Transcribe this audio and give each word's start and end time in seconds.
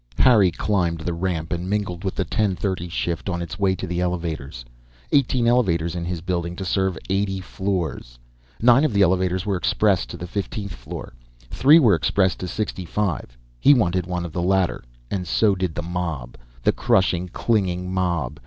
Harry 0.17 0.49
climbed 0.49 1.01
the 1.01 1.13
ramp 1.13 1.53
and 1.53 1.69
mingled 1.69 2.03
with 2.03 2.15
the 2.15 2.25
ten 2.25 2.55
thirty 2.55 2.89
shift 2.89 3.29
on 3.29 3.39
its 3.39 3.59
way 3.59 3.73
up 3.73 3.77
to 3.77 3.85
the 3.85 4.01
elevators. 4.01 4.65
Eighteen 5.11 5.45
elevators 5.45 5.93
in 5.93 6.05
his 6.05 6.21
building, 6.21 6.55
to 6.55 6.65
serve 6.65 6.97
eighty 7.11 7.39
floors. 7.39 8.17
Nine 8.59 8.83
of 8.83 8.93
the 8.93 9.03
elevators 9.03 9.45
were 9.45 9.55
express 9.57 10.07
to 10.07 10.17
the 10.17 10.25
fiftieth 10.25 10.73
floor, 10.73 11.13
three 11.51 11.77
were 11.77 11.93
express 11.93 12.35
to 12.37 12.47
sixty 12.47 12.83
five. 12.83 13.37
He 13.59 13.75
wanted 13.75 14.07
one 14.07 14.25
of 14.25 14.33
the 14.33 14.41
latter, 14.41 14.83
and 15.11 15.27
so 15.27 15.53
did 15.53 15.75
the 15.75 15.83
mob. 15.83 16.35
The 16.63 16.71
crushing, 16.71 17.27
clinging 17.27 17.93
mob. 17.93 18.39